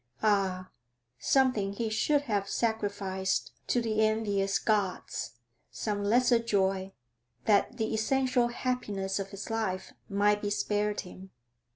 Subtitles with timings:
[0.23, 0.71] Ah,
[1.19, 5.33] something he should have sacrificed to the envious gods,
[5.69, 6.91] some lesser joy,
[7.45, 11.29] that the essential happiness of his life might be spared him.